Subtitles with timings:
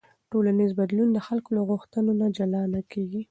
[0.31, 3.19] ټولنیز بدلون د خلکو له غوښتنو نه جلا نه کېږي.